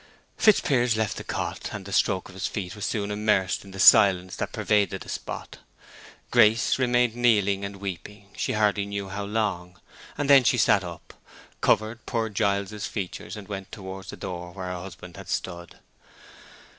[0.35, 3.79] Fitzpiers left the cot, and the stroke of his feet was soon immersed in the
[3.79, 5.59] silence that pervaded the spot.
[6.31, 9.79] Grace remained kneeling and weeping, she hardly knew how long,
[10.17, 11.13] and then she sat up,
[11.61, 15.77] covered poor Giles's features, and went towards the door where her husband had stood.